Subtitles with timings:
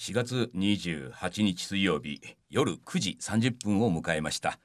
[0.00, 4.58] 4月28日水曜日夜9時30分を迎えました。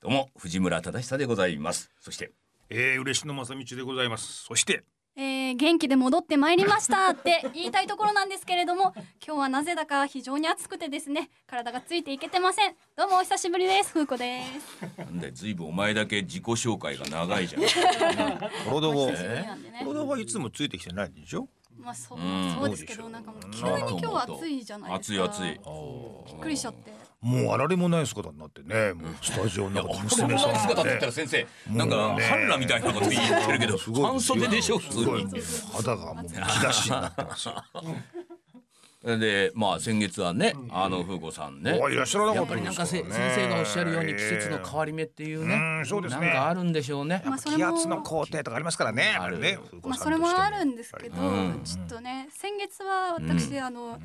[0.00, 1.92] どうも藤村忠久でございます。
[2.00, 2.32] そして
[2.68, 4.42] えー、嬉野正道でございます。
[4.42, 4.82] そして
[5.14, 8.94] えー、元気で戻ってまいりましたって言いたいところなんですけれども
[9.24, 12.74] 今日はなぜだか非常に暑くてですね体がついていけてません。
[12.96, 13.92] どうもお久しぶりです。
[13.94, 14.42] 風子で
[14.88, 14.98] す。
[14.98, 17.62] なんでずいぶんお前だけ自己紹介が長いじゃん。
[18.66, 19.56] 体がね。
[19.84, 21.48] 体がいつもついてきてないでしょ？
[21.78, 25.24] まあそううんそうですけどなんかもう急に今日は暑いじゃないですか。
[25.24, 25.60] 暑い暑い。
[26.26, 26.92] びっくりしちゃって。
[27.20, 28.92] もうあられもない姿になってね。
[28.92, 35.24] もうスタジオの中で娘さんが姿って言ったらね先生なんか半裸みたいなこと言ってるけどすごい半袖でしょ普通すごい。
[35.24, 35.30] に
[35.74, 37.54] 肌がもうむき出しになってますよ
[39.04, 41.78] でまあ先月はねあの風子さんね。
[41.80, 46.26] おいらっしゃらなかやっぱりなんか先生がおっしゃるように季節の変わり目っていうねうんそうですね。
[46.26, 47.22] なんかあるんでしょうね。
[47.24, 49.38] まあそれも気圧の工程とかありますからねある。
[49.38, 49.58] ね。
[49.84, 51.60] まあそれもあるんですけど、うん。
[51.62, 54.00] ちょっとね先月は私、あの、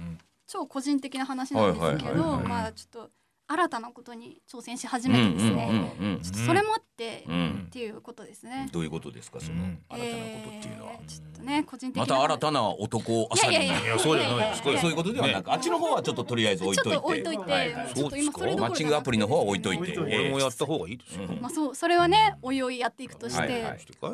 [0.46, 2.44] 超個人的な話なんですけどはい。
[2.44, 3.10] まあちょっと
[3.54, 5.92] 新たなことに挑戦し始めてですね、
[6.24, 7.24] ちょっとそれもあって、
[7.68, 8.68] っていうことですね。
[8.72, 12.02] どういうことですかその新たなことっていうのは、えーちょっとね個人的な。
[12.02, 14.50] また新たな男を朝にいやいやそうじゃない。
[14.52, 16.90] ですそうそういうことではなく、あっちの方はちょっととりあえず置いといて。
[16.92, 17.94] ちょっと置いといて、はいはい。
[17.94, 21.28] ちょっと今それマッチングアプリの方は置いといて、俺もやった方がいいですよ。
[21.42, 23.66] まあそうそれはねおいおいやっていくとして、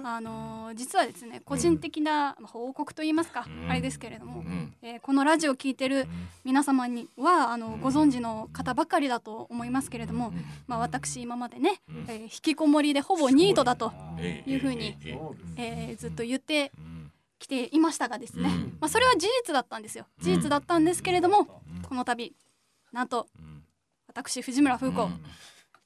[0.03, 3.69] あのー実はですね個人的なまあ報告といいますか、うん。
[3.69, 6.07] あれですけれども、んえーこのラジオを聞いてる
[6.43, 10.33] 皆様にはあのご存知の方ばかりだと思いますけれども、
[10.67, 15.17] まあ私今までね、えー引きこもりでほぼニートだと、ええいうふうにえ
[15.57, 16.71] ええーずっと言って
[17.39, 20.05] きていましたがですね、まあそれは事実だったんですよ。
[20.19, 21.45] 事実だったんですけれども、
[21.87, 22.33] この度
[22.91, 23.27] なんと、
[24.07, 25.09] 私藤村風子、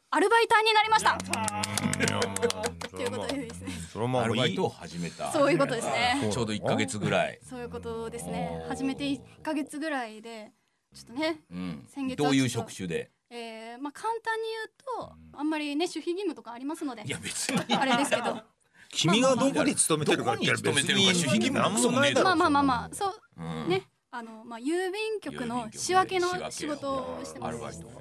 [0.10, 1.18] アルバイターになりました。
[1.18, 3.72] と ということでですね。
[3.92, 4.30] それはまあいい。
[4.30, 6.30] アルバイトを始めたそういうことですね。
[6.32, 8.64] ちょうど1ヶ月ぐらい、そういうことですね。
[8.68, 10.52] 始めて1ヶ月ぐらいで
[10.94, 11.86] ちょっとねうん。
[11.90, 13.12] 先月はどういう職種で？
[13.36, 17.76] えー、まあ簡単に言うとあんまりね守秘義務とかありますのでいや別に。
[17.76, 18.42] あれですけど。
[18.96, 23.70] 君がどこに勤めてるかって勤めてるか守秘義務なんもないだろまあまあまあまあそううん。
[23.70, 23.88] ね。
[24.12, 27.50] あのまあ郵便局の仕分けの仕事をしてます。
[27.50, 27.92] アルバイト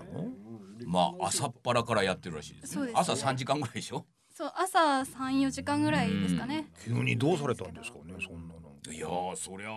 [0.85, 4.05] まあ朝っぱらからやってるらしいです,、そうです朝3時間ぐらいでしょ？
[4.35, 6.71] そう朝34時間ぐらいですかね。
[6.85, 8.93] 急にどうされたんですかねそんなの。
[8.93, 9.71] いやーそりゃ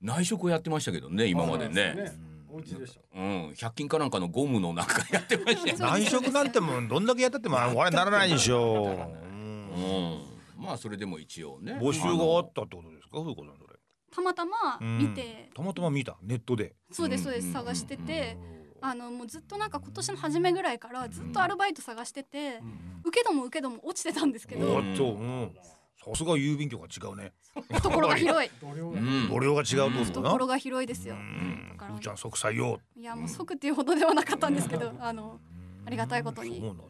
[0.00, 2.12] 内職をやってましたけどね今までね
[2.52, 3.00] お家でした。
[3.14, 3.50] うん。
[3.50, 5.84] 100均かなんかのゴムのなんかやってましたよね。
[6.04, 9.34] 内職なんてもうどんだけやったってもあれならないでしょう。
[9.34, 10.62] んうん。
[10.62, 11.74] まあそれでも一応ね。
[11.80, 12.08] 募集が
[12.38, 13.74] あったってことですか風子さんそれ。
[14.14, 15.50] たまたま見て。
[15.54, 16.18] たまたま見た。
[16.22, 16.74] ネットで。
[16.90, 17.52] そうですそうです。
[17.52, 18.36] 探してて。
[18.84, 22.60] あのもうずっとなんか今年の初めぐらいからずっとアルバイト探してて
[23.04, 24.74] 受けども受けども落ちてたんですけど。
[24.74, 25.56] おっとうん
[26.04, 27.32] さすが郵便局が違うね。
[27.70, 28.50] 懐が広い。
[28.62, 29.28] うん。
[29.28, 31.14] 度量が違うとだな懐が広いですよ。
[31.16, 35.40] うちゃん即採用いやもう即っていうほどではなかったんですけどあの
[35.84, 36.60] ありがたいことに。
[36.60, 36.82] そうなの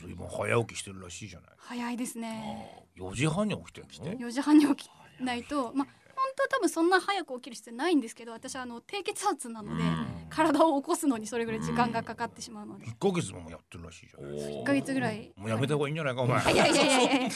[0.00, 1.50] 随分早起きしてるらしいじゃない。
[1.58, 2.86] 早いですね。
[2.96, 4.90] 4時半に起きてるの？4時半に起き
[5.20, 9.82] ないとまあ本当は多分そんな早く起きる必要ないんですけど私はあの低血圧なので
[10.30, 12.86] 体を起こすのにそれぐらい時間がかかってしまうので。
[12.86, 15.32] 1ヶ月もやってるらしいじゃない1ヶ月ぐらい。
[15.36, 16.54] もうやめた方がいいんじゃないかお前。
[16.54, 17.12] いやいやいやいや。
[17.18, 17.30] いや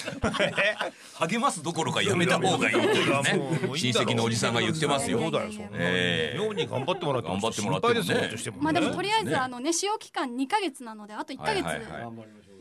[1.19, 3.69] 励ますどころかやめた方がいいというね。
[3.77, 5.21] 親戚のおじさんが言ってますよ。
[5.21, 6.39] そうだよそんなええ。
[6.39, 11.65] 妙に頑張ってもらって頑張ってもらってまあでもとりりあえずあのね使用期間2ヶ月なのであと1ヶ月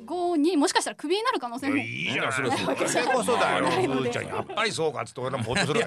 [0.10, 1.78] 後にもしかしたらクビになる可能性も。
[1.78, 5.82] いいじゃんそれそれはそうそれこそだよふーちゃんやっぱりそうかっつって俺らもほっとする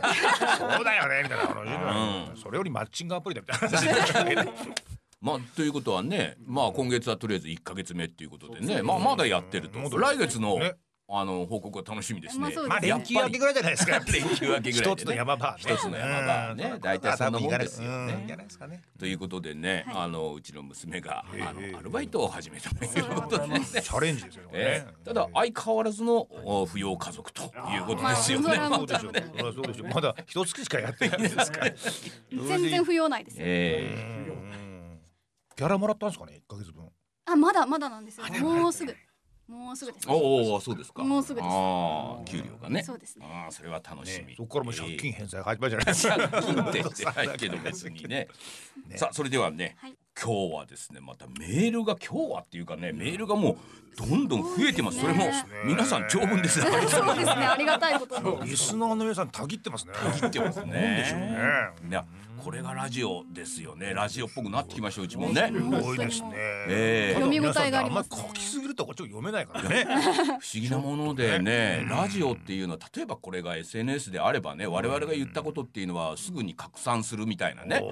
[0.59, 1.47] そうだよねみたいな。
[1.47, 4.49] 話それよりマッチングアプリだみたいな話
[5.21, 8.83] まあということはねまあ今月はとりあえず1か月目っていうことでね。
[8.83, 9.79] まあまだやってると。
[9.99, 10.75] 来月のね
[11.09, 12.55] あの報告が楽しみですね。
[12.69, 13.99] まあ連休明けぐらいじゃないですか。
[14.11, 15.55] 連休明けぐらい一つの山場。
[15.59, 16.75] 一つの山場ね。
[16.81, 18.13] 大体そんなもんですよね。
[18.13, 23.61] いいんじゃないですかねということでね、はいあのうちの娘が、ええあのアルバイトを始めたということでね。
[23.61, 29.93] チャレンジですよえねえただ相変わらずのお扶養家族ということですよね。
[29.93, 31.73] まだ一月しかやってないですから
[32.31, 36.89] 全然不要ないですギャラもらったんですかね一ヶ月分
[37.27, 38.95] あまだまだなんですよもうすぐ
[39.53, 41.05] もうすぐですえおおそうですか。
[41.05, 42.83] もうすぐですああ給料がね。
[42.83, 44.29] そうですねああそれは楽しみ。
[44.29, 48.29] ねそこからもう借金え返済始まるじゃないですかえ借金って してないけど別にね。
[48.89, 53.57] ねさあそれではね、はい今日はですねまたメールが今日はっていうかねメールがもう
[53.97, 55.01] どんどん増えてます。
[55.01, 55.25] それも
[55.65, 56.61] 皆さん長文です。
[56.63, 57.03] そうですね
[57.33, 61.03] ありがたいことにリスナーの皆さんたぎってますね切ってますね。
[61.03, 61.21] でしょう
[61.89, 61.99] ね
[62.43, 63.95] これがラジオですよね。
[63.95, 65.53] ラジオっぽくなってきましたうちもね。
[65.55, 66.31] すごいですね。
[66.35, 67.15] ええ。
[67.15, 68.17] ただ読み応えがありますね。
[68.17, 69.85] 皆さんねあんまり書きすぎるるとこっちも読めないから ね。
[69.85, 77.83] 不思議なものでね、ラジオっていうのは例えばこれが SNS であればね我々が言ったことっていうのはすぐに拡散するみたいなね、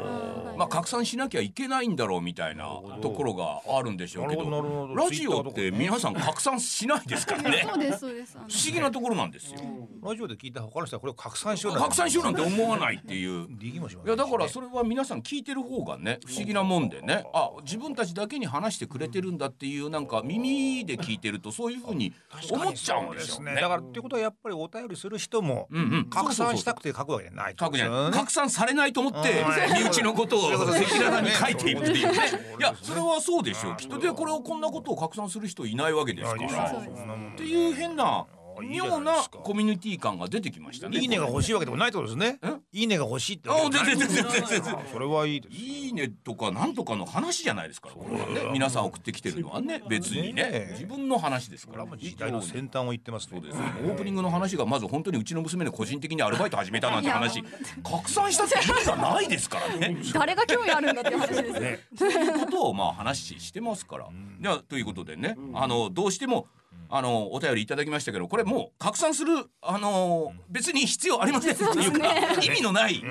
[0.56, 2.64] まあ、拡散しなきゃいけないんだろうみたいな
[3.00, 7.66] ところがあるんでしょうけどラジオって皆さん拡散しないですからね。
[7.68, 8.36] そうですそうです。
[8.36, 9.60] あの不思議なところなんですよ。
[10.02, 13.46] ラジオで聞いた他の人はこれを拡散しよう拡散しようなんて思わないっていう。
[13.50, 17.24] できもしまいやだからそれは皆さん聞いてる方がね不思議なもんでね。
[17.32, 22.12] あ自分たちだけに話してくれてるんだっていうなんか耳で聞いてるとそういうふうに
[22.50, 23.44] 思っちゃうんですよ。
[23.44, 23.54] ね。
[23.54, 25.68] だからっていうことはやっぱりお便りする人も
[26.10, 27.54] 拡散したくて書くわけじゃない。
[27.54, 32.18] 拡散されないと思ってうん身内のことを赤裸々に書いているっていうね。
[32.58, 33.76] いやそれはそうでしょう。
[33.76, 36.70] きっとでこれをこんなことを拡散する人いないわけですから。
[36.70, 38.26] っていう変な
[38.60, 40.98] 妙なコミュニティ感が出てきましたね。
[40.98, 42.80] いいねが欲しいわけでもないってことですねえ？
[42.80, 45.56] いいねが欲しいってあ全然全然全然それはいいです。
[45.56, 47.90] いいねとかなんとかの話じゃないですか
[48.52, 53.40] 皆さん送ってきてるのはね別にね自分の話ですから時代の先端を言ってますね。
[53.40, 57.42] そうですオープニングの話がまず本当にうちの娘で個人的にアルバイト始めたなんて話
[57.82, 59.96] 拡散したって意味がないですからね。
[60.12, 61.98] 誰が興味あるんだっていう話です。
[61.98, 64.08] そういうことをまあ話してますから。
[64.40, 66.46] じゃあということでね、あのどうしても。
[66.88, 69.32] あのお便りいただきましたけどこれもう拡散する
[69.62, 72.08] あの別に必要ありませんっていうか
[72.42, 73.02] 意味のない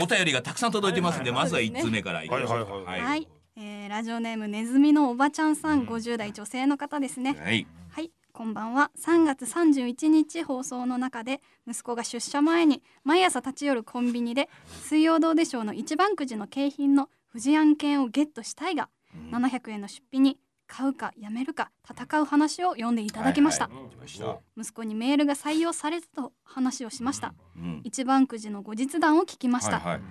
[0.00, 7.36] お便りがたくさん届いてますんでまずは一通目からいきましょうはいはいはいはい、えーラジオネームネズミのおばちゃんさん50代女性の方ですね。
[7.40, 7.64] はい。
[7.90, 8.10] はい。
[8.32, 8.90] こんばんは。
[9.00, 14.48] 3月31日放送の中で息子が出社前に毎朝立ち寄るコンビニで
[14.82, 18.88] 水曜どうでしょうの一番くじの景品の富士案件をゲットしたいが
[19.30, 24.60] 700円の出費に買うかやめるか戦う話を読んでいただきました、はいはい。
[24.60, 27.34] 息子にメールが採用されたと話をしました。
[27.56, 27.80] うん。
[27.84, 30.02] 一番くじの後日談を聞きました、はいはい。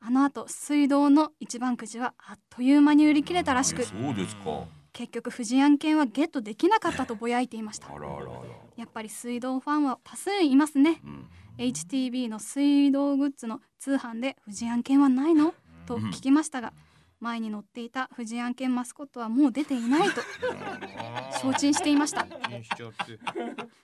[0.00, 4.64] あの後水道の一番くじはあっという間に売り切れたらしくそうですか。
[4.92, 7.88] 結局富士案件はゲットできなかったとぼやいていました。
[7.94, 8.30] あらあらあら。
[8.76, 11.00] やっぱり水道ファンは多数いますね。
[11.04, 11.26] うん。
[11.58, 15.54] HTB の水道グッズの通販で富士案件はないの？
[15.86, 16.72] と聞きましたが
[17.20, 20.22] 前に乗っていた富士案件マスコットはもう出ていないと
[21.40, 22.22] 承知していました。
[22.22, 22.28] し
[22.76, 23.18] ちゃって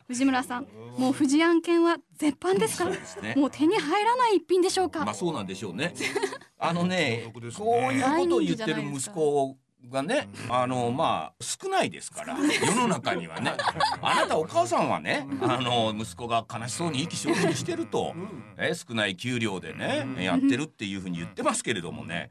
[0.09, 0.67] 藤村さん
[0.97, 3.35] もう富士案件は絶版ですかそうですね。
[3.37, 5.95] もう手に入らない一品でしょうか、まあそうなんでしょうね。
[6.59, 7.67] あのね孤独ですね。
[7.67, 9.57] こういうことを言ってる息子
[9.91, 13.53] がね、あのまあ少ないですから世の中にはね。
[14.01, 18.15] あなたお母さんはね、あの息子が悲しそうに意気消費してると、
[18.57, 22.31] え少ない給料でねやってるっていうふうに言ってますけれどもね。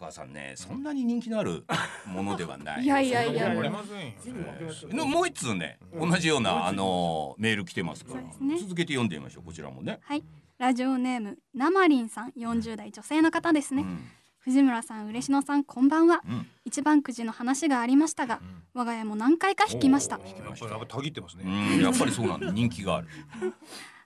[0.00, 1.62] お母さんねそんなに人気のある
[2.06, 2.84] ものではない。
[2.84, 3.50] いやいやいや。
[3.50, 4.94] ありませんよ。
[4.94, 8.22] のもう一通ね同じようなあのメール来てますから。
[8.22, 8.58] ね。
[8.58, 9.98] 続けて読んでみましょうこちらもね。
[10.02, 10.24] はい。
[10.56, 14.08] ラジオネームなまりんさん40代女性の方ですね、うん。
[14.38, 16.46] 藤村さん嬉野さんこんばんは、うん。
[16.64, 18.40] 一番くじの話がありましたが、
[18.72, 20.16] 我が家も何回か引きました。
[20.16, 21.76] やっぱりなんかたぎってますうね。
[21.76, 21.80] ん。
[21.82, 22.50] やっぱりそうなんだ。
[22.50, 23.08] 人気がある。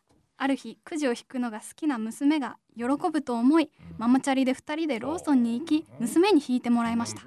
[0.45, 7.23] ある日くじを引くのが好きな娘が喜ぶと思いママチャリで2人でローソンに行き娘に引いてもらいました。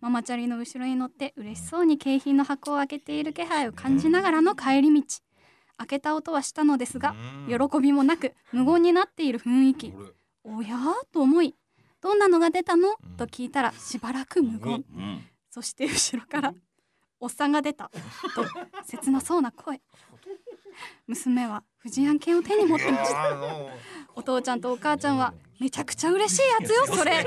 [0.00, 5.06] ママチャリの後ろに乗って嬉しそうに景品の箱を開けている気配を感じながらの帰り道。
[5.76, 7.14] 開けた音はしたのですが
[7.48, 9.92] 喜びもなく無言になっている雰囲気。
[10.42, 11.54] おやーと思い
[12.00, 12.96] どんなのが出たの？
[13.18, 14.72] と聞いたらしばらく無言。
[14.96, 15.20] うん。
[15.50, 16.54] そして後ろから
[17.20, 17.90] 「おっさんが出た」
[18.34, 18.46] と
[18.86, 19.82] 切なそうな声
[21.06, 23.36] 娘は富士案件を手に持ってました。
[24.14, 27.24] お父ちゃんとお母ちゃんはめちゃくちゃ嬉しいやつよそれ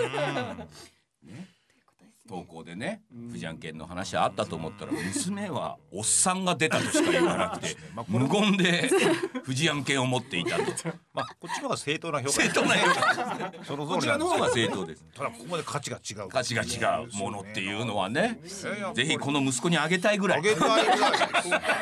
[2.31, 7.75] 投稿でね富士案件の話あったと思ったら娘はおっさんが出たとしか言わなくて
[8.07, 8.89] 無言で
[9.45, 10.63] 富士案件を持っていたと。
[11.13, 12.31] まあこっちの方が正当な評価。
[12.31, 13.65] 正当な評価。
[13.65, 15.05] そのこちらの方が正当です。
[15.13, 16.29] ただここまで価値が違う。
[16.29, 18.39] 価値が違うものっていうのはね
[18.81, 20.39] はぜひこの息子にあげたいぐらい。
[20.39, 20.85] あげたい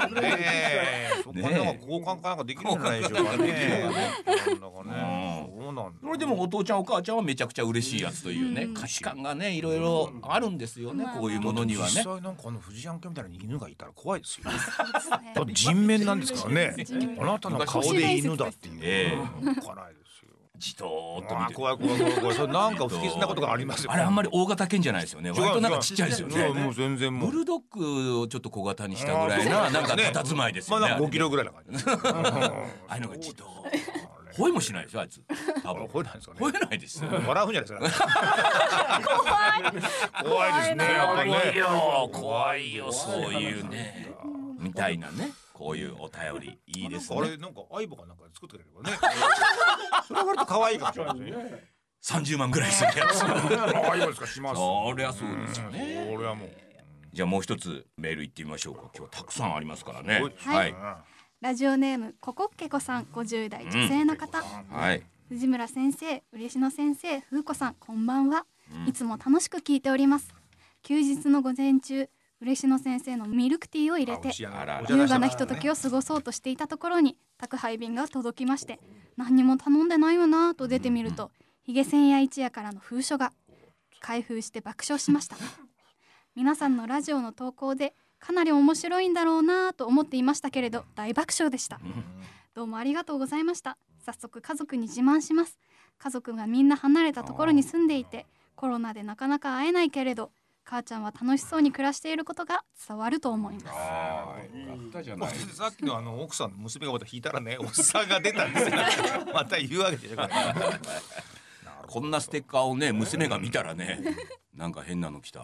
[0.09, 0.31] ぐらい。
[0.31, 3.89] ねえ、そこなんか交換かなんかできるんじゃないでしょうかね。
[5.59, 5.93] そうなん。
[5.93, 5.99] だ。
[6.01, 11.91] それでもお父ちゃんお母ちゃんはめちゃくちゃ嬉しいやつというね価値観がねいろいろあるんですよねこういうものにはね。
[11.95, 14.51] 実際なんかあの富士山家みたいな犬がいたら怖いですよ。
[14.51, 14.57] ね。
[15.35, 16.75] だって人面なんですからね。
[17.19, 18.79] あなたの顔で犬だっていう。
[18.81, 19.61] えいで
[20.05, 20.31] すよ。
[20.57, 21.53] じとーっと見て。
[21.53, 22.35] 怖い怖い怖い怖い。
[22.35, 23.91] それなんか不吉なことがありますよ。
[23.91, 25.31] あれあんまり大型犬じゃないですよね。
[25.31, 26.47] 割となんかちっちゃいですよね。
[26.49, 27.31] もう全然もう。
[27.31, 30.85] ブルドッグをちょっと小型にしたぐらいななんかね佇まいですよね。
[30.87, 31.83] あれね5キロぐらいな感じ。
[31.87, 33.45] ああいうのがじと
[34.39, 35.21] 吠えもしないでしょあいつ。
[35.63, 35.85] 多分。
[35.85, 36.39] 吠えないですかね。
[36.39, 37.09] 吠えないですよ。
[37.11, 38.07] 笑うんじゃないですか。
[40.23, 40.53] 怖い。
[40.53, 40.85] ですね。
[40.85, 41.57] やっぱりね。
[41.57, 42.09] よ。
[42.13, 42.91] 怖いよ。
[42.91, 44.11] そういうね。
[44.57, 45.31] みたいなね。
[45.53, 46.57] こういうお便り。
[46.67, 47.19] いいですね。
[47.19, 48.95] あれなんか相棒かなんか作ってくれればね。
[50.07, 51.63] それは割と可愛いかもしれないですね。
[52.01, 53.17] 30万ぐらいするやつ。
[53.19, 53.35] 相
[53.97, 54.55] 棒ですかします。
[54.55, 56.07] そりゃそうですよね。
[56.15, 56.49] これはもう。
[57.11, 58.83] じゃあもう一つメール行ってみましょうか。
[58.95, 60.21] 今日たくさんありますからね。
[60.37, 60.69] ははい。
[60.69, 60.73] い
[61.41, 65.01] ラジオネームココッケコさん50代女性の方、はい。
[65.29, 68.45] 藤村先生嬉野先生風子さんこんばんは、
[68.85, 70.33] いつも楽しく聞いております。
[70.83, 72.09] 休日の午前中
[72.41, 74.31] 嬉野先生のミルクティーを入れて
[74.89, 78.81] 優雅なひとときを過ごそうとしていたところに宅配便が届きまして
[79.15, 81.31] 何にも頼んでないよなぁと出てみると
[81.63, 83.31] ヒゲ千夜一夜からの封書が
[84.01, 85.37] 開封して爆笑しました。
[86.35, 91.79] 皆さんのラジオの投稿でかなり面白いんだろうなぁと思っていましたけれど大爆笑でした。
[92.53, 93.77] どうもありがとうございました。
[94.05, 95.57] 早速家族に自慢します。
[95.97, 100.31] 家族がみんな離れたところに住んでいてコロナでなかなか会えないけれど
[100.63, 103.65] 母ちゃんは楽しそうに暮らしていることが伝わると思います。
[103.69, 105.35] あーよかったじゃもない。
[105.35, 108.75] うさっきのあの奥さんの娘がまた引いたらねおっさんが出たんですよ。
[109.33, 110.17] また言うわけでしょ
[111.89, 113.99] こんなステッカーをね娘が見たらね
[114.55, 115.43] なんか変なの来た。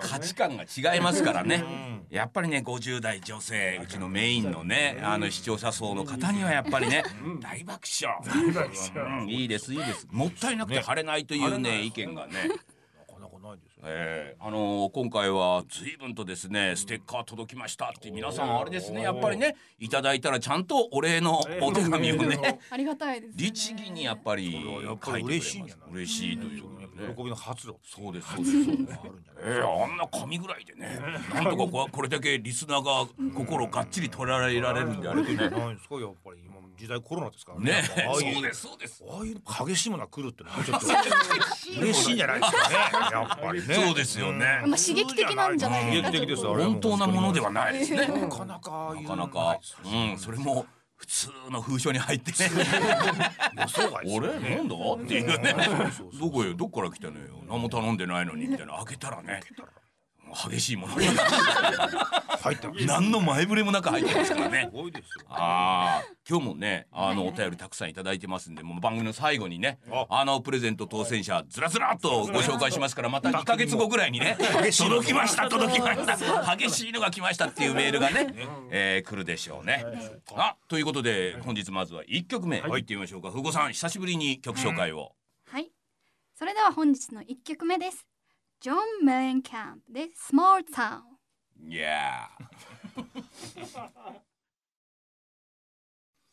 [0.00, 2.02] 価値観が違いますからね。
[2.10, 7.04] やっぱりね50代女性うちのメインのねあの視聴者層の方にはやっぱりね
[7.40, 8.18] 大爆笑。
[9.22, 10.08] うんいいですいいです。
[10.10, 11.82] もったいなくて晴れないというね。
[11.82, 12.50] 意見がね
[13.48, 25.78] ないですよえーあのー今回は随分とですねステッカー届きましたって皆さんあれですねやっぱりねいただいたらちゃんとお礼のお手紙をねありがたいです、ね、律儀にやっぱり書いてくれます。
[25.92, 27.74] 嬉しいというね喜びの発露。
[27.84, 28.64] そうですそうです。
[28.64, 28.98] そうです
[29.40, 30.98] えー、あんな紙ぐらいでね
[31.32, 35.36] なんとかここれだけリスナーが心をがっちり捉えられるんであればね。
[35.36, 37.82] なんですかやっぱり今時代コロナですからね。
[38.06, 39.04] ああいうそうですそうです。
[39.10, 40.86] ああいう激しいものが来るってのはちょっと
[41.80, 42.74] 嬉しいんじゃないですかね。
[43.12, 43.74] やっぱりね。
[43.74, 44.62] そうですよね。
[44.64, 48.06] まあ刺激的なんじゃないですか刺激的です本当なものではないですね。
[48.06, 49.58] なかなかなかなか。
[49.84, 50.18] うん。
[50.18, 50.66] それも
[50.96, 52.50] 普通の封書に入ってね。
[54.06, 54.56] 俺ね。
[54.56, 54.74] なんだ？
[54.74, 55.54] っていうね。
[56.18, 56.54] どこへ？
[56.54, 57.42] どっから来たのよ。
[57.48, 58.76] 何も頼んでないのにみたいな。
[58.78, 59.40] 開けたらね
[60.50, 61.02] 激しいものが
[62.38, 62.86] 入ってます。
[62.86, 64.68] 何の前触れもなく入ってますからね。
[64.72, 65.26] すごいですよ。
[65.28, 70.06] ああ今日もねあのお便りたくさんいただいてますんでもう番組の最後にねあ。
[70.08, 74.36] あのプレゼント当選者ずらずらっとご紹介しますからまた2ヶ月後ぐらいにね
[74.76, 76.56] 届きました届きました。
[76.56, 78.34] 激しいのが来ましたっていうメールがね、
[78.70, 79.84] えー来るでしょうね。
[80.34, 82.58] あということで本日まずは1曲目。
[82.58, 82.80] い。
[82.80, 83.30] ってみましょうか。
[83.30, 85.12] ふごさん久しぶりに曲紹介を。
[85.46, 85.70] はい。
[86.34, 88.06] それでは本日の一曲目です
[88.60, 91.02] ジョン・メレンキャンプで Small Town
[91.70, 92.28] いや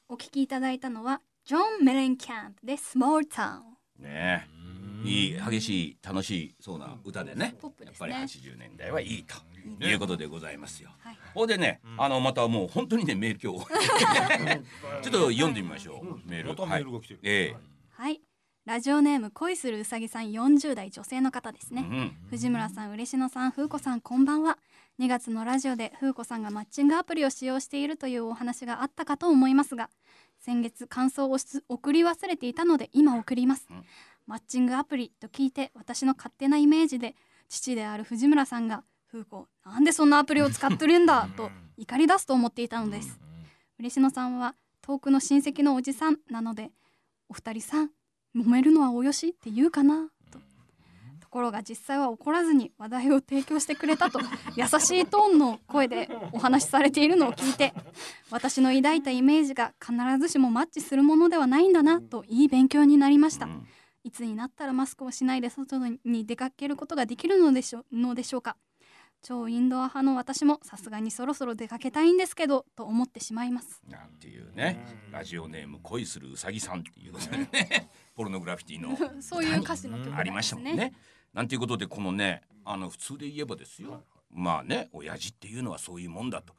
[0.10, 3.60] お聴きいただいたのはジョン・メレンキャンプで Small Town
[4.02, 4.48] ーね。
[5.04, 7.54] いい激しい楽しいそうな歌でね。
[7.62, 8.10] ポップですね。
[8.10, 10.90] やっぱり80年代はいいということでございますよ。
[10.98, 11.18] はい。
[11.36, 13.68] ほんでね、あのまたもう本当にねメール今日
[15.04, 16.50] ちょっと読んでみましょう、メール。
[16.50, 17.20] またメールが来てる。
[17.24, 17.36] はい。
[17.36, 17.56] え。
[17.92, 18.22] はい
[18.66, 22.18] ラジオネーム恋するうさぎさん40代女性の方ですね、えうん。
[22.32, 24.58] 藤村さん嬉野さん風子さんこんばんは。
[25.00, 29.92] 2月のラジオで風子さんがマッチングアプリを使用しているというお話があったかと思いますが
[30.40, 33.86] 先月感想をし送り忘れていたので今送ります、ん。
[34.26, 37.14] マッチングアプリと聞いて私の勝手なイメージで
[37.50, 43.20] 父である藤村さんが風子なんでそんなアプリを使ってるんだと怒り出すと思っていたのです。
[43.78, 46.72] 嬉野さんは遠くの親戚のおじさんなので
[47.30, 47.92] お二人さん
[48.36, 50.10] 揉めるのはおよしって言うかな？
[50.32, 50.40] と。
[51.22, 54.20] ところが実際は怒らずに話題を提供してくれたと
[54.56, 57.74] 優しいトーンの声でお話しされているのを聞いて
[58.30, 63.46] 私の抱いたイメージが必ずしもマッチするものではないんだなといい勉強になりました。
[63.48, 63.68] うん。
[64.04, 68.56] いつになったらマスクをしないで外に出かけることができるのでしょのでしょうか？
[69.24, 73.82] 超インドア派の私もさすがにそろそろ出かけたいんですけどと思ってしまいます。
[73.90, 77.50] なんていうね、ラジオネーム恋するうさぎさんっていうね
[78.16, 80.94] ポルノグラフィティの そういう歌詞の曲ありましたもんね。
[81.34, 84.04] なんていうことでこのねあの普通で言えばですよ。
[84.32, 86.56] まあね親父っていうのはそういうもんだと。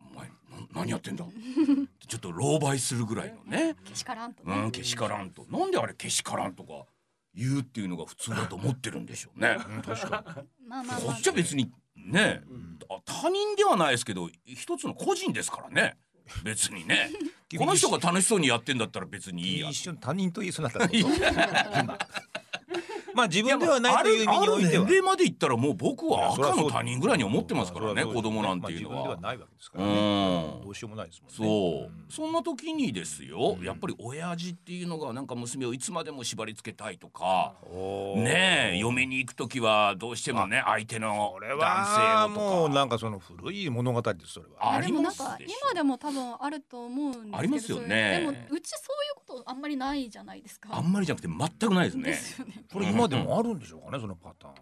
[0.00, 0.34] お前な
[0.72, 1.24] 何やってんだ？
[2.06, 3.76] ちょっと狼狽するぐらいのね。
[3.84, 5.46] けしからんとね、うんけしからんと。
[5.50, 6.86] なんであれけしからんとか
[7.34, 9.56] 言うっていうのが普通だと思ってるんでしょうね。
[9.84, 11.16] 確か まあまあこまあ。
[11.16, 12.42] っちは別にね、
[12.90, 15.96] あ他人ではないですけど一つの個人ですからね
[16.42, 17.10] 別にね。
[17.56, 19.66] この人が楽しそうにやってんだったら別にいいや。
[19.66, 22.33] に一瞬他人と言いそうになったってこと
[23.14, 24.84] まあ自分ではないという意味においては。
[24.84, 29.20] ある年齢までいったらもう僕は赤の他人ぐらいに思ってますからね子供なんていうのまあ自分ではは。
[29.20, 29.92] ないわけですかうらね。
[29.94, 30.62] ん。
[30.62, 31.34] どうしようもないですもんね。
[31.36, 37.54] そう、そんな時にですよ、やっぱり親父っていうのがなんか娘をいつまでも縛り付けたいとか
[38.16, 42.56] ねえ嫁に行く時はどうしてもね相手の男は性をとか。
[42.56, 44.74] もうなんかその古い物語ですそれは。
[44.74, 48.20] ありでもなんかますでしょ今でも多分あると思うんですけどありますよね。
[48.20, 50.68] でもうちそういうことあんまりないじゃないですか。
[50.72, 52.04] あんまりじゃなくて全くないですね。
[52.04, 52.64] ですよね。
[52.72, 54.54] これ今でもあるんでしょうかねそのパターン。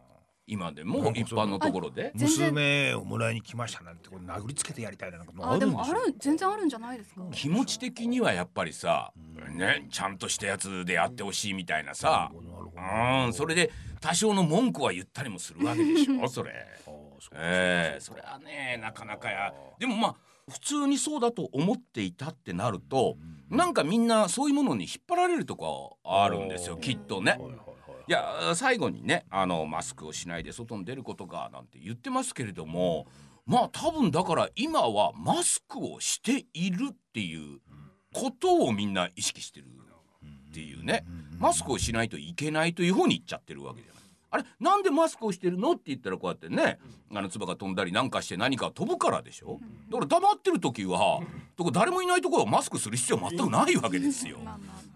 [0.45, 2.11] 今でも一般のところで。
[2.15, 7.23] 娘をもらいに来ましたなんてこれ殴りつけてやりたいななんかもあでもあある全然あるんじゃないですか？
[7.33, 9.13] 気持ち的にはやっぱりさ、
[9.51, 12.33] ね、ちゃんとしたやつでやってほしいみたいなさ、
[13.27, 13.71] うん、それで
[14.01, 16.53] 多少の文句は言ったりもするわけでしょ それ。
[17.35, 19.55] ええそれはねなかなかや。
[19.79, 20.17] でもまあ
[20.51, 23.17] 普通にそうだと思っていたってなると、
[23.49, 27.39] なんかみんなそういうものに引っ張られるとこあるんですよきっとね。
[28.09, 33.07] いや最後にねあのマスクをしないで外に出ることがなんて言ってますけれども
[33.47, 37.61] まあ多分だから今はマスクをしているっていう
[38.13, 39.67] ことをみんな意識してる
[40.53, 41.05] っていうね。
[41.39, 43.92] マスクをしないといけないという方に言っちゃってるわけじゃ。
[44.33, 45.73] あれなんでマスクをしてるの？
[45.73, 46.79] って言ったらこうやってね
[47.15, 49.61] あの唾が飛んだりなんかして何か飛ぶからでしょ？
[49.91, 51.21] だから黙ってる時は
[51.57, 54.39] とか誰もいないところはマスクする必要は全くないわけですよ。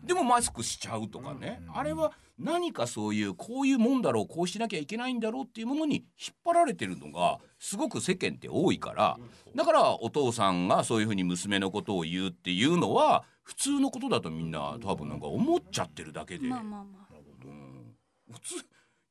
[0.02, 9.18] でもマスクしちゃうとかね、あれは何かそういうこういうもんだろうこうしなきゃいけないんだろうっていうものに引っ張られてるのがすごく世間って多いから。
[9.54, 18.54] だからお父さんがそういうふうに娘のことを言うっていうのは普通のことだとみんな多分なんか思っちゃってるだけで、普通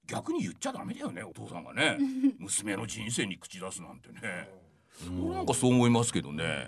[0.08, 1.98] 逆に言っちゃダメだよねお父さんがね。
[2.40, 4.50] 娘の人生に口出すなんてね、
[5.22, 6.68] 俺なんかそう思いますけどね。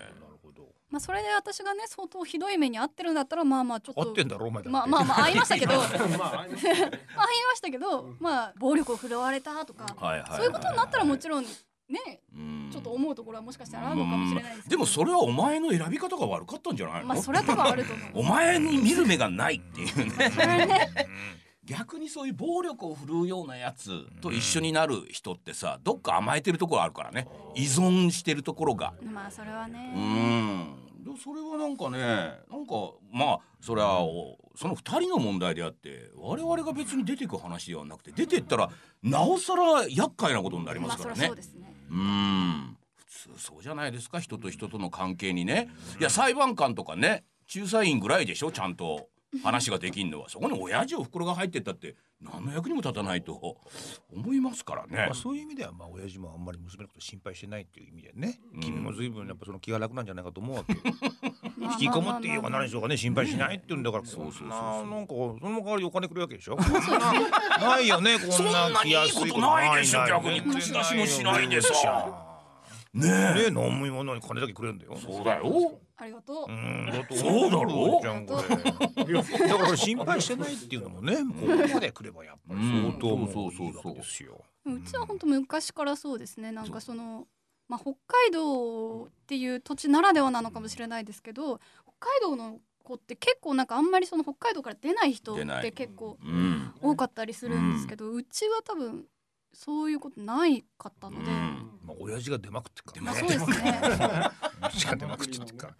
[0.90, 4.70] まあそれで私がね相当ひどい目に遭ってるんだったらまあまあちょっと合ってんだろお前だって。
[4.70, 5.74] まあまあ まあ会いましたけど。
[5.74, 6.56] まあ会いまあま
[7.56, 9.86] したけどまあ暴力を振るわれたとか
[10.34, 11.50] そういうことになったらもちろんね
[12.34, 12.70] うん。
[12.72, 18.10] ちょっと思うところはもしかしたらあるのかもしれないででもそれはお前の選び方が悪かったんじゃないの、まあそれは多分あると思う。
[18.20, 20.88] お前に見る目がないっていうね
[21.68, 27.28] 逆にそういう暴力を振るうようなやつと一緒になる人ってさどっか甘えてるところあるからね。
[27.54, 28.94] 依存してるところが。
[29.04, 30.76] まあそれはうねん。
[31.04, 31.98] でそれはなんかね
[32.50, 32.74] なんか
[33.12, 38.70] まあそれはおその二人の問題であって我々が別に出てく話ではなくて出てったら
[39.02, 41.26] なおさら厄介なことになりますからね。
[41.26, 41.74] そうですね。
[41.90, 42.76] うん。
[42.96, 44.20] 普通そうじゃないですか。
[44.20, 45.68] 人と人との関係にね。
[46.00, 49.08] いや裁判官とかね仲裁員ぐらいでしょちゃんと
[49.42, 53.58] 話ができんのはそこに親父おふくろが入ってったって何の役にも立たないと
[54.12, 54.96] 思いますからね。
[54.96, 55.14] まあ、。
[55.14, 58.60] そういう意味ではまあ親父もあんまり娘のこと心配してないっていう意味でね、うん。
[58.60, 60.74] 君も随分やっぱその気が楽なんじゃないかと思うわけ
[61.60, 66.56] まあ引きこもっていようが何しようがね心配しないって言うんだから、そうそうそうななんかその代わりお金くれるわけでしょ。
[66.56, 71.74] なないよねこそんんななにいいことないでしょ逆に口出しもしないでさ
[72.94, 75.80] ねねえ飲み物に金だけくれるんだよそうだよ。
[76.00, 76.52] ありがとう。
[76.52, 76.86] うん。
[76.86, 77.98] だそうだろ？
[78.00, 78.48] じゃんこれ。
[78.48, 86.52] だからこれ心配してないっていうのもねここまで来ればやっぱり相当もううんそうそうそうですようちは本当昔からそうですね。
[86.52, 87.26] なんかその
[87.68, 91.58] まあ北海道っていう土地ならではなのかもしれないですけど
[91.98, 95.62] 北海道の子って結構なんかあんまりその北海道から出ない人っ出ない。
[95.62, 96.72] て結構うん。
[96.80, 99.04] 多かったりするんですけど、うちは多分
[99.52, 103.80] そういうことないかったので、うんまあ親父が出まくってっからまあそうですね
[104.60, 105.74] 親父が出まくってっから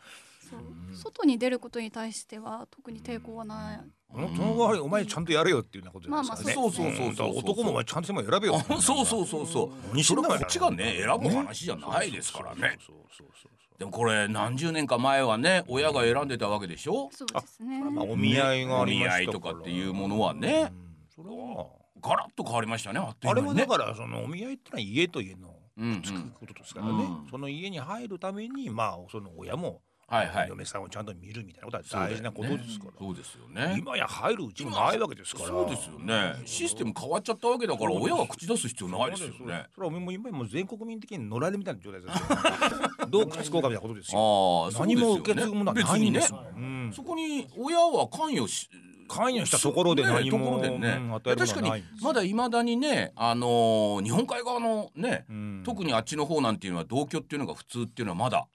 [0.51, 6.55] そう外に出ることに対しては特に抵抗はないその代わりお前ちゃんとやれよっていうなことじゃないですかね。
[6.57, 8.57] まあまあそうそうそうそう男もお前ちゃんとしても選べよ。
[8.57, 9.71] あそうそうそうそう。
[9.93, 12.79] 何してんだそれこっちがね選ぶ話じゃないですからね。
[12.87, 17.11] そうそうそうそうでもこれ何十年か前はね親が選んでたわけでしょ。
[17.13, 19.21] そうですねまあお見合いがありましたから。
[19.21, 21.25] お見合いとかっていうものはねうん。
[21.25, 21.67] それは
[22.03, 23.67] ガラッと変わりましたねあっといあれう間にね。
[23.67, 26.03] もだからそのお見合いってのは家と家のうんうん。
[26.03, 27.31] つくことですからね、うん。
[27.31, 29.81] その家に入るためにまあその親も
[30.11, 30.49] はいはい。
[30.49, 33.77] 嫁さんをちゃんと見るみたいなことは大事なことですから、そうですよね。
[33.79, 35.49] 今や入るうちもないわけですから。
[35.49, 36.35] そうですよね。
[36.47, 39.67] システム変わっちゃったわけだから親が口出す必要ないですよね。
[39.75, 43.05] それはもう今もう全国民的に乗られるみたいな状態ですよ。
[43.07, 44.71] どう口つこうかみたいなことですよ。
[44.73, 46.93] ああ、何も受け継ぐものはないんですもん、うん。
[46.95, 48.71] そこに親は関与し
[49.09, 50.99] 関与したところで何もねところでね。
[51.01, 55.63] うん確かにまだいまだにね、あのー日本海側のね、うん。
[55.65, 58.47] 特にあっちの方なんていうのは同居っていうのが普通っていうのはまだ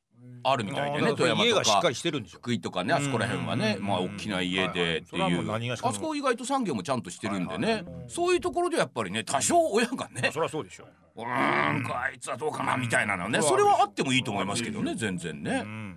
[0.43, 2.39] あるみたいでね富山とか家がしっかりしてるんでしょ。
[2.39, 3.85] 福井とかねあそこら辺はねうん。
[3.85, 7.83] まあ大きな家でってはいうあそこ意外と産業もちゃんとしてるんでね。
[8.07, 10.85] そういうところでやっぱりね多少親がねそりゃそうでしょ
[11.15, 11.21] う。
[11.21, 13.39] ーんあいつはどうかなみたいなのね。
[13.39, 13.43] うん。
[13.43, 15.92] それはあってもいいと思いますけどね全然うねん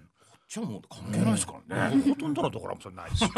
[0.48, 2.02] じゃあもう関係ないですからね。
[2.02, 3.30] ほとんどのところはそれないですよ。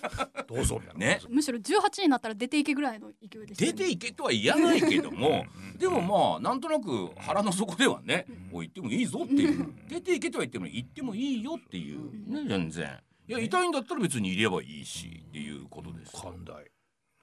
[0.48, 1.06] どうぞみたいな。
[1.06, 1.20] ね。
[1.28, 3.72] むしろ18になったら出ていけぐらいの勢いですよね。
[3.72, 5.44] 出ていけとは言わないけども
[5.78, 9.74] でもまあなんとなく腹の底ではねもう言ってもいいぞっていう。
[9.88, 12.98] 出ていけとは言っても言ってもいいよっていうね全然。
[13.28, 16.12] いや痛いんだったら別にいればいいしっていうことです。
[16.12, 16.64] 寛大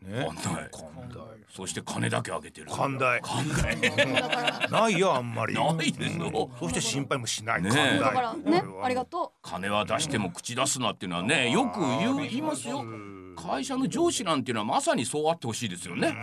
[0.02, 0.28] ね。
[0.30, 2.68] 寛大寛大そして金だけあげてる。
[2.72, 5.54] 寛大寛大ないよあんまり。
[5.54, 7.62] ないですよそして心配もしない。
[7.62, 12.84] ね寛大だからねありがと金は出しても口出すなっていうのはねよく言う言いますよ。
[13.36, 16.14] 会社の上司なんていうのはまさにそうあってほしいですよね、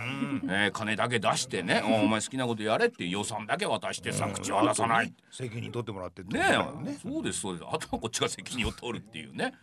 [0.43, 5.13] えー、金だけ出してねお前好きなことやれって予算だけ渡してさ口は出さない。
[5.31, 6.39] 責任取ってもらってね。
[6.39, 7.65] ねそうですそうです。
[7.69, 9.53] あとはこっちが責任を取るっていうね。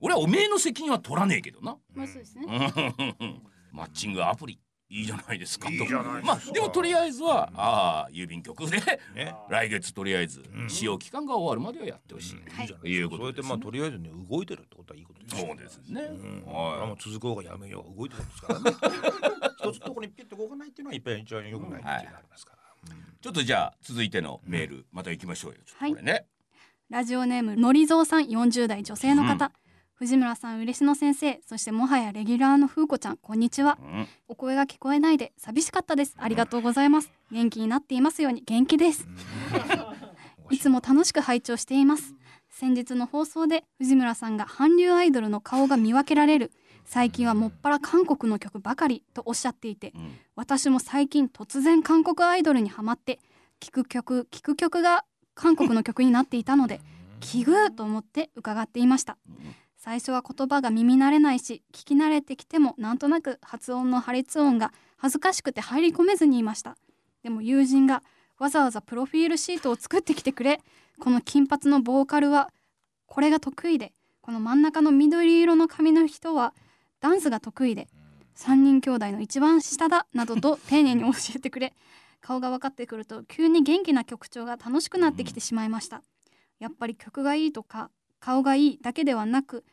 [0.00, 1.76] 俺はおめえの責任は取らねえけどな。
[1.94, 2.46] まあそうですね
[3.76, 4.58] マッチングアプリ。
[4.88, 5.68] いいじゃないですか。
[5.68, 8.78] いいじゃないまあでもとりあえずは、ああ郵便局で、
[9.50, 12.68] 来月とりあえず、使用期間が終わるまではやってほしい、はい。
[12.68, 16.52] ということです、そうやってまあとりあえずね動いてるってことはいいことですそうですね、うん。
[16.52, 16.86] はい。
[16.86, 18.70] もう続こうがやめようが動いてるんですからね。
[19.58, 25.58] 一つのところにピッと動かないっていうのは一番一番良くないっていうのがありますから、ちょっとじゃあ続いてのメール、また行きましょうよ。
[25.66, 26.26] ちょっとこれね、
[26.90, 29.50] ラジオネームのりぞうさん40代女性の方、
[29.98, 33.78] 藤村さん嬉野先生そしてもはやレギュラーの風子ちゃんこんにちは。
[33.80, 34.06] うん。
[34.28, 36.14] お声が聞こえないで寂しかったです。
[36.18, 37.10] ありがとうございます。
[37.32, 39.08] 元気になっていますように元気です。
[40.50, 40.58] い。
[40.58, 42.14] つも楽しく拝聴しています。
[42.50, 46.52] 先日の放送で藤村さんが韓流アイドルの顔が見分けられる。
[46.84, 50.12] 最近はもっぱら韓国の曲ばかりとおっしゃっていてうん。
[50.34, 53.18] 私も最近突然韓国アイドルにハマって
[53.60, 56.82] 聴く曲聴く曲が韓国の曲になっていたので
[57.20, 59.16] 奇遇と思って伺っていました
[59.86, 66.76] 最初は言葉が耳慣れないし聞き慣れてきてもなんとなく発音の破裂音が恥ずかしくて入り込めずにいました。
[67.22, 68.02] でも友人が
[68.36, 70.60] わざわざプロフィールシートを作ってきてくれ。
[70.98, 72.50] この金髪のボーカルは
[73.06, 73.92] これが得意で。
[74.22, 76.52] この真ん中の緑色の髪の人は
[76.98, 77.86] ダンスが得意で。
[78.34, 81.74] 3人兄弟の一番下だなどと丁寧に教えてくれ。
[82.20, 86.02] 顔が分かってくると急に元気な曲調が楽しくなってきてしまいました。
[86.58, 89.64] やっぱり曲がいいとか顔がいいだけではなく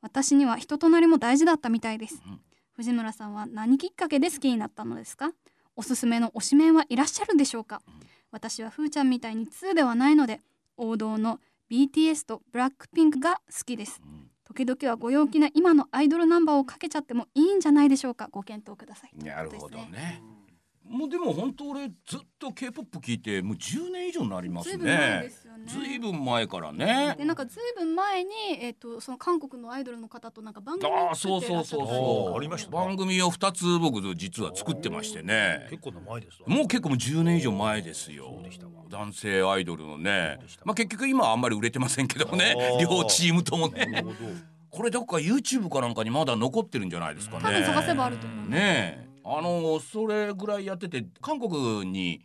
[0.00, 2.22] 私には人となりも大事だったみたいです。
[2.26, 2.40] うん
[2.72, 5.32] 藤村さんは何きっかけで好きになったのですか？
[5.76, 7.82] おすすめの推しメンはいらっしゃるでしょうか？
[8.30, 10.40] 私はふーちゃんみたいに2ではないので
[10.78, 14.00] 王道の BTS とブラックピンクが好きです。
[14.44, 18.28] 時々はご陽気な今のアイドルナンバーをかけちゃってもいいんじゃないでしょうか？
[18.32, 19.24] ご検討ください。
[19.24, 20.22] なるほどね
[20.90, 25.30] もうでも本当俺ずっと K-POP 聞いてもう10年以上になりますね。
[25.64, 27.14] ずいぶん前からね。
[27.16, 35.68] でなんかずいぶん前にえっ、とその韓国のアイドルの方となんか番組あそうそうそうってらっしゃったそうあありましたね番組を2つ僕実は作ってましてね。
[35.70, 36.48] 結構な前ですわ。
[36.48, 38.42] もう結構もう10年以上前ですよ。
[38.90, 40.40] 男性アイドルのね。
[40.64, 42.56] まあ結局今はあんまり売れてませんけどね。
[42.80, 44.04] 両チームともね。
[44.70, 47.42] これどっか YouTube かなんかにまだ残ってるんじゃないですかね。
[47.44, 52.22] 多分探せばあると思うねえあのそれぐらいやってて韓国に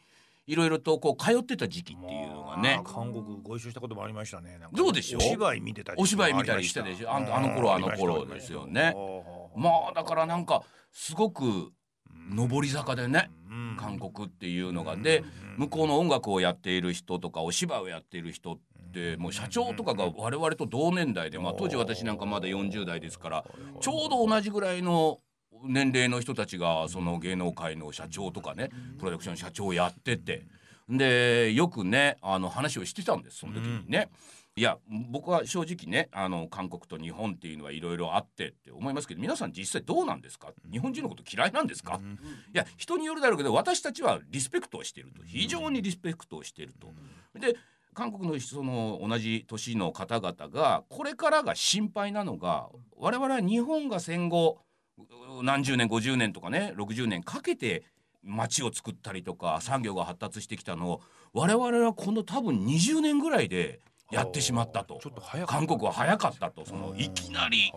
[0.47, 2.81] いろいろとこう通ってた時期っていうのがね。
[2.83, 4.59] まあ韓国ご一緒したこともありましたね。
[4.73, 5.19] どうでしょ？
[5.19, 7.11] うお芝居見てたりお芝居見たりしたでしょ？
[7.13, 8.95] あのあの頃あの頃ですよね。
[9.55, 11.71] まあだからなんかすごく
[12.35, 13.29] 上り坂でね
[13.77, 14.95] 韓国っていうのが。
[14.95, 15.23] で
[15.57, 18.59] 向こうの音楽をやっている人とかお芝居をやっている人っ
[18.93, 23.45] てもう社長とかが我々と同年代で、まあ、当時私なんかまだ40代ですから
[23.79, 25.19] ちょうど同じぐらいの
[25.67, 30.45] 年齢の人たちがその芸能界の社長とかねプロダクション社長をやってて。
[30.87, 34.09] でよくねあの話をしてたんですその時にね。
[34.55, 34.77] いや
[35.11, 40.53] 僕は正直ねあの韓国と日本っていうのはいろいろあってって思いますけど皆さん実際どうなんですか？
[40.71, 41.99] 日本人のこと嫌いなんですか、
[42.53, 45.23] いや人によるだろうけど私たちはリスペクトをしていると。
[45.25, 46.93] 非常にリスペクトをしていると。
[47.37, 47.57] で
[47.95, 54.61] 韓国のその同じ年の方々がこれからが心配なのが我々は日本が戦後う
[55.43, 57.83] 何十年50年とかね60年かけて
[58.23, 61.01] 街を作ったりとか産業が発達してきたのを
[61.33, 63.81] 我々はこの多分20年ぐらいで
[64.11, 64.99] やってしまったと。
[65.01, 66.65] ちょっと早かった韓国は早かったと。
[66.65, 67.71] そのいきなり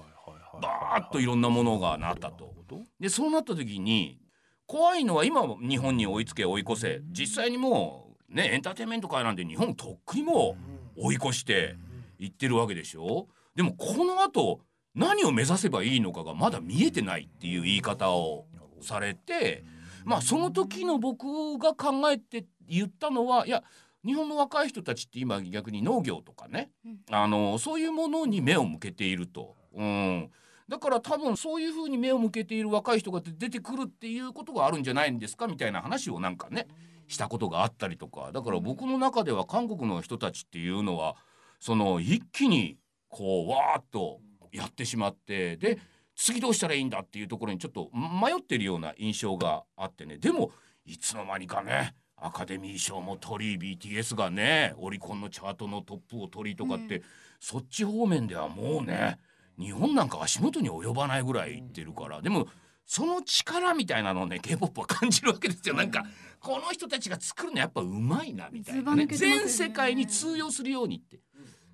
[0.61, 2.55] バーッといろんなものがなったと。
[3.01, 4.19] でそうなった時に
[4.67, 7.01] 怖いのは今日本に追いつけ追い越せ。
[7.11, 10.57] 実際にもうねエンターテインメント界なんて日本とっくにも
[10.97, 11.77] う追い越して
[12.19, 13.29] いってるわけでしょ。
[13.55, 14.61] でもこの後
[14.99, 18.47] 何を目指せばいいのかがまだ見えてないっていう言い方を
[18.81, 19.65] されて
[20.05, 23.63] まあその時の僕が考えて言ったのはいや
[24.05, 26.99] 日本の若い人たちって今逆に農業とかね、うん。
[27.11, 29.57] あのそういうものに目を向けていると。
[29.75, 30.31] うん。
[30.69, 36.69] だから多分そういうふうに目を向けている若い人が出てくるっていうことがあるんじゃないんですかみたいな話をなんかね
[37.09, 38.31] したことがあったりとか。
[38.33, 41.17] だから僕の中では韓国の人たちっていうのは
[41.59, 44.21] その一気にこうわーっと
[44.53, 45.79] やってしまってで
[46.15, 50.19] 次どうしたらいいんだっていうところにちょっと迷ってるような印象があってね。
[50.19, 50.51] でも
[50.85, 57.03] いつの間にかねアカデミー賞も取り BTS がねオリコンのチャートのトップを取りとかって、うん。
[57.41, 59.19] そっち方面ではもうね
[59.59, 62.21] 日本なんか足元に及ばないぐらいいってるから。
[62.21, 62.49] でも
[62.85, 65.75] その力みたいなのをね K-POP は感じるわけですよ。
[65.75, 66.05] なんか
[66.41, 69.07] この人たちが作るのやっぱうまいなみたいな、ね。
[69.07, 71.21] 全世界に通用するようにって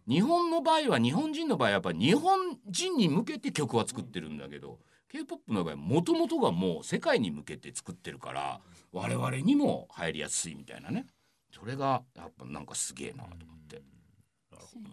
[0.07, 4.79] 日本の場合は日本人の場合はやっぱ日本人に向けて曲は作ってるんだけど
[5.11, 8.61] K-POP の場合もともとがもう世界に向けて作ってるから
[8.93, 11.07] 我々にも入りやすいみたいなね。
[11.53, 13.83] それがやっぱなんかすげえなと思って。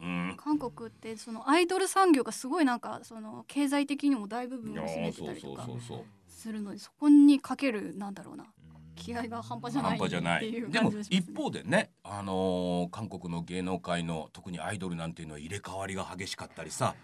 [0.01, 0.35] うん。
[0.37, 5.67] 韓国ってそのアイドル産業がすごいなんかその経済的にも大部分を占めてたりとか
[6.27, 8.45] するのでそこにかけるなんだろうな
[9.01, 10.47] 気合が半端じゃない半端じゃない。
[10.47, 16.95] っていうでも一方でね、あのー韓国の芸能界の特にアイドルなんていうのは入れ替わりが激しかったりさ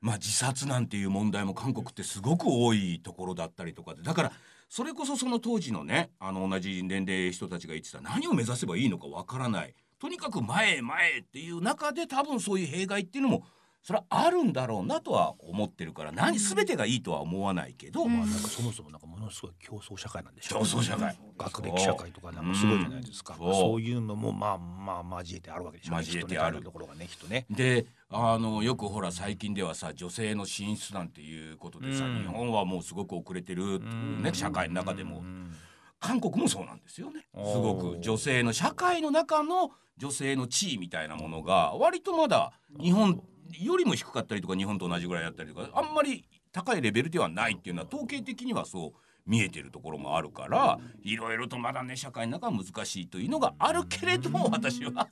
[0.00, 4.32] まあ自殺なんていう問題も韓国ってすごく多いところだったりとかでだから
[4.68, 9.74] それこそその当時のねあの同じ年齢人たちが言ってた何を目指せばいいのかわからない。
[9.98, 13.44] とにかく前へ前へっていう中で多分そういう弊害っていうのも
[13.84, 21.14] それはあるんだろうなとは思ってるから何全てがいいとは思わないけど、まあなんかそもそもなんかものすごい競争社会なんでしょ競争社会。
[21.36, 23.42] 学歴社会とかなんかすごいじゃないですか、う。
[23.42, 26.02] んまあそういうのもまあまあ交えてあるわけでしょうね。
[26.02, 26.62] 交えてある。
[26.62, 27.44] ところがねきっとね。
[27.50, 32.22] であのよくほら最近ではさ女性の進出なんていうことでさ、うん。
[32.22, 34.34] 日本はもうすごく遅れてるっていうね、うん。
[34.34, 35.52] 社会の中でも、うん。
[36.00, 37.26] 韓国もそうなんですよね。
[37.34, 48.92] すごく女性の社会の中の女性の地位みたいなものが割とまだ日本よりも低かったりとか日本と同じぐらいだったりとかあんまり高いレベルではないっていうのは統計的にはそう
[49.26, 55.08] 見えてるところもあるからいろいろとまだね社会の中は難しいというのがあるけれども私は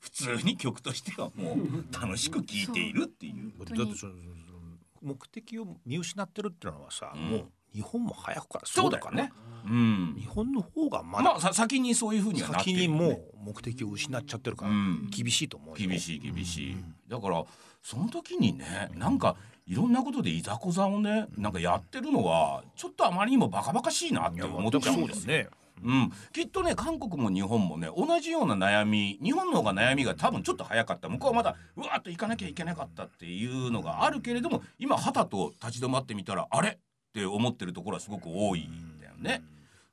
[0.00, 3.52] 普通に曲としてはもう楽しく聴いているっていう。
[3.64, 4.12] だってそのその
[5.02, 9.30] 目的を見失ってるっていうのはさ、うんもう日本も早くからそうだよね。
[9.66, 10.16] うん。
[10.18, 12.98] 日本の方がまだまあさ先にそういうふうにはなってるよね。
[12.98, 13.22] 先にもう
[13.54, 15.08] 目的を失っちゃってるからうん。
[15.10, 15.74] 厳しいと思うよ。
[15.76, 16.76] 厳しい厳しい、
[17.08, 17.44] だから
[17.82, 19.36] その時にねなんか
[19.66, 25.26] いろんなことでいざこざをねなんかやってるのはちょっとあまりにもバカバカしいなって思っちゃうんですよ。
[25.26, 25.48] ね。
[25.84, 31.10] うん、きっとね韓国も日本もね同じような悩み日本の方が悩みが多分ちょっと早かった。
[31.10, 36.78] 向こうはまだうわーっと行かなきゃいけなかったっていうのがあるけれども今はたと立ち止まってみたらあれ？
[37.16, 39.42] って思ってるところはすごく多いんだよね。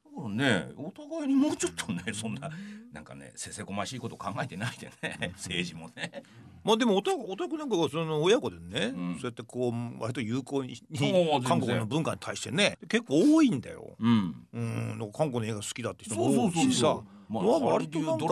[0.04, 2.50] だからねお互いにもうちょっとねそんな
[2.92, 6.24] なんかねせせこましいこと考えてないでね政治もね。
[6.66, 9.14] まあでもおたおたくなんかがその親子でね、うん。
[9.16, 10.76] そうやってこう割と有効に
[11.48, 13.96] 韓国の文化に対してね結構多いんだよ。
[14.00, 14.36] うん。
[14.54, 17.00] うん、韓国の映画好きだって人そうそうそうも多いしさ
[17.34, 18.26] まあ、まあ割となんか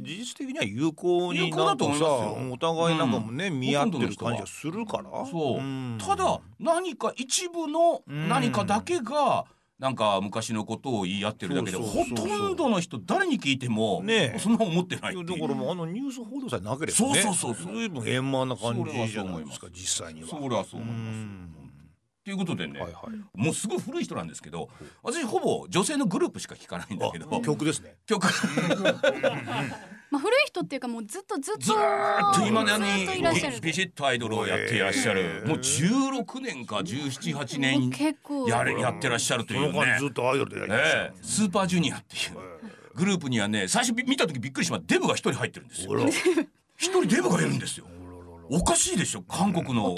[0.00, 2.52] 事実的には有効になんかさ思いますよ。
[2.52, 3.60] お互いなんかもね、うん。
[3.60, 5.26] 見合ってる感じがするから。
[5.26, 5.98] そう、ん。
[5.98, 9.44] ただ何か一部の何かだけが
[9.78, 12.38] なんか昔のことを言い合ってるだけでほそうそうそうそう。
[12.38, 14.38] とんどの人誰に聞いても、ねえ。
[14.38, 16.92] そんな思ってないだからもうあのニュース報道さえなければね。
[16.92, 17.74] そうそうそうそう。
[17.74, 19.54] 随分円満な感じじゃないでそう思います。
[19.54, 20.28] すか実際には。
[20.28, 21.16] それはそう思います。
[21.16, 21.65] うん
[22.26, 23.38] ということでね、はいはい。
[23.40, 24.68] もうすごい古い人なんですけど
[25.04, 27.94] 私ほぼ女性のグループしか聞かないんだけどあ曲ですね。
[28.04, 28.26] 曲。
[30.10, 35.44] まあ古い人っていうかもうずっとずっとずーっと今なずにビビシッとアイドルをやっていらっしゃる。
[35.46, 38.48] もう16年か1718年結構。
[38.48, 39.96] やれやってらっしゃるというね。
[40.00, 40.98] ずっとアイドルでやりました。
[40.98, 41.18] ええ。
[41.22, 42.38] スーパージュニアっていう
[42.96, 45.92] グループにはね最初見た時びっくりしましたデブが一人入ってるんですよ。
[46.76, 47.86] 一人デブがいるんですよ
[48.50, 49.96] おかしいでしょ韓国の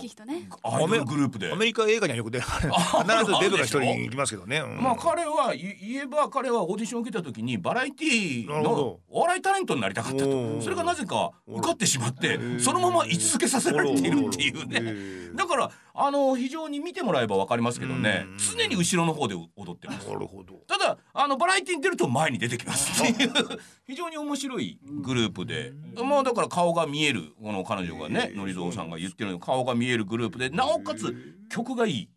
[0.63, 1.53] アイドルグループで。
[1.53, 2.45] アメリカ映画にはよく出る。
[2.45, 4.59] 必ずデブが一人いますけどね。
[4.59, 4.83] うん。
[4.83, 10.61] まあ彼はい言えば彼はオーディションを受けた時にバラエティーのお笑いタレントになりたかったと。
[10.63, 15.35] それがなぜか受かってしまってそのまま居続けさせられているっていうへねー。
[15.37, 18.27] だからあの非常に見てもらえば分かりますけどね。
[18.29, 18.39] うん。
[18.39, 20.09] 常に後ろの方で踊ってます。
[20.09, 20.55] なるほど。
[20.67, 23.33] ただあのバラエティに出ると前に出てきますっていう。
[23.87, 25.73] 非常に面白いグループで。
[26.03, 28.33] まあだから顔が見えるこの彼女がね。
[28.38, 29.37] のりぞうさんが言ってるよ。
[29.37, 31.14] うに顔が見えるグループでなおかつ
[31.48, 32.09] 曲がいい。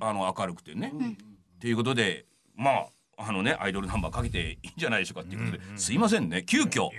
[0.00, 0.92] あの明るくてね。
[1.56, 2.86] っていうことでまあ
[3.18, 6.44] あのねアイドルナンバーかけていいんじゃないでしょうかっていうことですいませんね。
[6.44, 6.90] 急遽。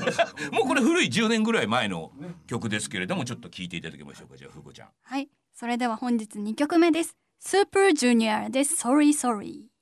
[0.52, 2.12] もうこれ古い10年ぐらい前の
[2.46, 4.36] 曲ですけれどもちょっと聞いていただきましょうか。
[4.36, 4.88] じゃあふうこちゃん。
[5.02, 5.28] はい。
[5.52, 7.16] それでは本日2曲目です。
[7.38, 8.82] スーパージュニアです。
[8.82, 9.75] Sorry Sorry